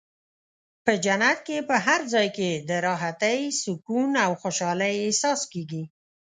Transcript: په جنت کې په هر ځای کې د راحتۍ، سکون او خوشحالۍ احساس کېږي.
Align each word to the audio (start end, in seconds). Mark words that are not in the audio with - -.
په 0.85 0.93
جنت 1.05 1.37
کې 1.47 1.57
په 1.69 1.75
هر 1.85 2.01
ځای 2.13 2.27
کې 2.37 2.51
د 2.69 2.71
راحتۍ، 2.87 3.39
سکون 3.61 4.11
او 4.25 4.31
خوشحالۍ 4.41 4.93
احساس 5.05 5.41
کېږي. 5.53 5.83